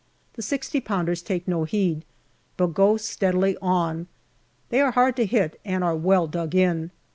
The 0.33 0.41
6o 0.41 0.83
pounders 0.83 1.21
take 1.21 1.47
no 1.47 1.63
heed, 1.63 2.05
but 2.57 2.73
go 2.73 2.97
steadily 2.97 3.55
on. 3.61 4.07
They 4.69 4.81
are 4.81 4.93
hard 4.93 5.15
to 5.17 5.27
hit, 5.27 5.61
and 5.63 5.83
are 5.83 5.95
well 5.95 6.25
dug 6.25 6.55
in. 6.55 6.89